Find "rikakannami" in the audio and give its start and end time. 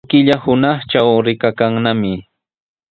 1.25-2.13